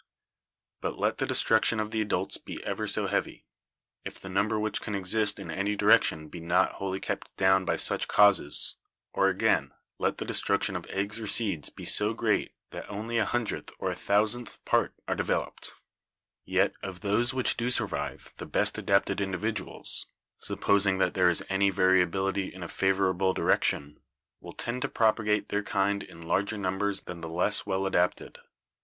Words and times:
"But 0.81 0.97
let 0.97 1.19
the 1.19 1.27
destruction 1.27 1.79
of 1.79 1.91
the 1.91 2.01
adults 2.01 2.37
be 2.37 2.59
ever 2.63 2.87
so 2.87 3.05
heavy, 3.05 3.45
if 4.03 4.19
the 4.19 4.29
number 4.29 4.59
which 4.59 4.81
can 4.81 4.95
exist 4.95 5.37
in 5.37 5.51
any 5.51 5.75
district 5.75 6.31
be 6.31 6.39
not 6.39 6.71
wholly 6.71 6.99
kept 6.99 7.37
down 7.37 7.65
by 7.65 7.75
such 7.75 8.07
causes— 8.07 8.77
or 9.13 9.29
again, 9.29 9.75
let 9.99 10.17
the 10.17 10.25
de 10.25 10.33
struction 10.33 10.75
of 10.75 10.87
eggs 10.87 11.19
or 11.19 11.27
seeds 11.27 11.69
be 11.69 11.85
so 11.85 12.15
great 12.15 12.55
that 12.71 12.89
only 12.89 13.19
a 13.19 13.25
hun 13.25 13.43
dredth 13.45 13.71
or 13.77 13.91
a 13.91 13.95
thousandth 13.95 14.65
part 14.65 14.95
are 15.07 15.13
developed— 15.13 15.71
yet 16.45 16.73
of 16.81 17.01
those 17.01 17.31
which 17.31 17.55
do 17.55 17.69
survive 17.69 18.33
the 18.37 18.47
best 18.47 18.79
adapted 18.79 19.21
individuals, 19.21 20.07
supposing 20.39 20.97
that 20.97 21.13
there 21.13 21.29
is 21.29 21.45
any 21.47 21.69
variability 21.69 22.51
in 22.51 22.63
a 22.63 22.67
favorable 22.67 23.35
direction, 23.35 23.99
will 24.39 24.51
tend 24.53 24.81
to 24.81 24.89
propagate 24.89 25.49
their 25.49 25.61
kind 25.61 26.01
in 26.01 26.23
larger 26.23 26.57
numbers 26.57 27.01
than 27.01 27.21
the 27.21 27.29
less 27.29 27.67
well 27.67 27.85
adapted. 27.85 28.39